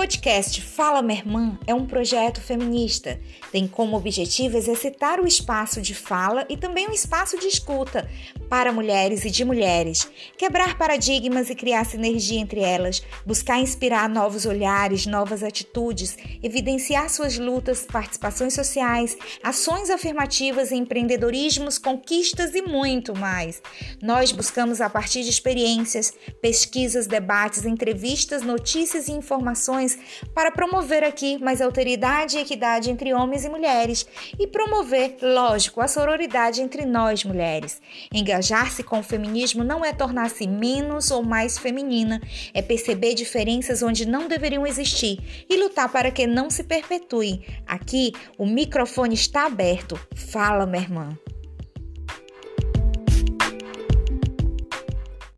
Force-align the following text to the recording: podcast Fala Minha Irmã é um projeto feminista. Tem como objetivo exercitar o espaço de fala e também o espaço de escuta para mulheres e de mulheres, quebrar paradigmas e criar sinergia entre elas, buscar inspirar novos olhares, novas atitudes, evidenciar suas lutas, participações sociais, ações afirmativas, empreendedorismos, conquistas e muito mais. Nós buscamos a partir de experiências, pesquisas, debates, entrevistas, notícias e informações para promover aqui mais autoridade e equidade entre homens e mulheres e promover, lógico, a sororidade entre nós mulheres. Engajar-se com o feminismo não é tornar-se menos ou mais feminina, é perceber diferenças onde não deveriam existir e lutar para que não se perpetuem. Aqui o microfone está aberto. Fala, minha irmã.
podcast 0.00 0.62
Fala 0.62 1.02
Minha 1.02 1.18
Irmã 1.18 1.58
é 1.66 1.74
um 1.74 1.84
projeto 1.84 2.40
feminista. 2.40 3.20
Tem 3.52 3.68
como 3.68 3.98
objetivo 3.98 4.56
exercitar 4.56 5.20
o 5.20 5.26
espaço 5.26 5.82
de 5.82 5.94
fala 5.94 6.46
e 6.48 6.56
também 6.56 6.88
o 6.88 6.92
espaço 6.94 7.38
de 7.38 7.46
escuta 7.46 8.08
para 8.48 8.72
mulheres 8.72 9.26
e 9.26 9.30
de 9.30 9.44
mulheres, 9.44 10.10
quebrar 10.38 10.78
paradigmas 10.78 11.50
e 11.50 11.54
criar 11.54 11.84
sinergia 11.84 12.40
entre 12.40 12.60
elas, 12.60 13.02
buscar 13.26 13.60
inspirar 13.60 14.08
novos 14.08 14.46
olhares, 14.46 15.04
novas 15.04 15.42
atitudes, 15.42 16.16
evidenciar 16.42 17.10
suas 17.10 17.38
lutas, 17.38 17.84
participações 17.84 18.54
sociais, 18.54 19.18
ações 19.42 19.90
afirmativas, 19.90 20.72
empreendedorismos, 20.72 21.76
conquistas 21.76 22.54
e 22.54 22.62
muito 22.62 23.14
mais. 23.14 23.62
Nós 24.02 24.32
buscamos 24.32 24.80
a 24.80 24.88
partir 24.88 25.22
de 25.22 25.28
experiências, 25.28 26.12
pesquisas, 26.40 27.06
debates, 27.06 27.66
entrevistas, 27.66 28.42
notícias 28.42 29.06
e 29.06 29.12
informações 29.12 29.89
para 30.34 30.50
promover 30.50 31.04
aqui 31.04 31.42
mais 31.42 31.60
autoridade 31.60 32.36
e 32.36 32.40
equidade 32.40 32.90
entre 32.90 33.14
homens 33.14 33.44
e 33.44 33.48
mulheres 33.48 34.06
e 34.38 34.46
promover, 34.46 35.16
lógico, 35.22 35.80
a 35.80 35.88
sororidade 35.88 36.60
entre 36.60 36.84
nós 36.84 37.24
mulheres. 37.24 37.80
Engajar-se 38.12 38.82
com 38.82 39.00
o 39.00 39.02
feminismo 39.02 39.64
não 39.64 39.84
é 39.84 39.92
tornar-se 39.92 40.46
menos 40.46 41.10
ou 41.10 41.22
mais 41.22 41.58
feminina, 41.58 42.20
é 42.52 42.62
perceber 42.62 43.14
diferenças 43.14 43.82
onde 43.82 44.06
não 44.06 44.28
deveriam 44.28 44.66
existir 44.66 45.18
e 45.48 45.56
lutar 45.56 45.90
para 45.90 46.10
que 46.10 46.26
não 46.26 46.50
se 46.50 46.64
perpetuem. 46.64 47.44
Aqui 47.66 48.12
o 48.38 48.46
microfone 48.46 49.14
está 49.14 49.46
aberto. 49.46 49.98
Fala, 50.14 50.66
minha 50.66 50.82
irmã. 50.82 51.29